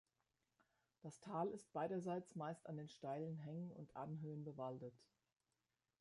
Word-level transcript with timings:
Das 1.03 1.19
Tal 1.19 1.49
ist 1.49 1.71
beiderseits 1.73 2.33
meist 2.35 2.65
an 2.65 2.75
den 2.77 2.89
steilen 2.89 3.37
Hängen 3.37 3.71
und 3.73 3.95
Anhöhen 3.95 4.43
bewaldet. 4.43 4.95